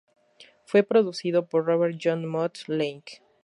[0.65, 3.21] Fue producido por Robert John "Mutt" Lange.